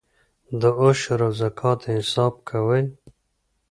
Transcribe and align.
د 0.61 0.63
عشر 0.81 1.19
او 1.27 1.31
زکات 1.41 1.81
حساب 1.95 2.33
کوئ؟ 2.49 2.83